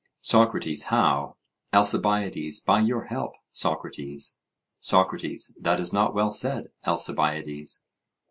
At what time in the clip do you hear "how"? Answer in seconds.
0.85-1.37